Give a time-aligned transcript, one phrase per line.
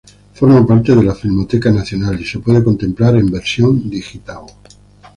[0.33, 4.45] Forma parte de la Filmoteca Nacional y se puede contemplar en versión digital.